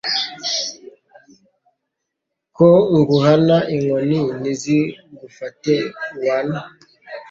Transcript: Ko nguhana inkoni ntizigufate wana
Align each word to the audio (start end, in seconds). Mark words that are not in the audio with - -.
Ko 2.55 2.69
nguhana 2.97 3.57
inkoni 3.75 4.19
ntizigufate 4.39 5.75
wana 6.25 6.59